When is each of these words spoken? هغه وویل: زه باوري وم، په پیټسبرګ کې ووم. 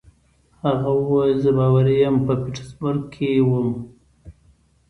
هغه 0.63 0.89
وویل: 0.97 1.37
زه 1.45 1.51
باوري 1.57 1.95
وم، 2.03 2.15
په 2.25 2.33
پیټسبرګ 2.41 3.01
کې 3.13 3.29
ووم. 3.47 3.69